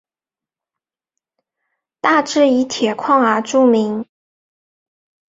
[1.99, 4.07] 大冶以铁矿而著名。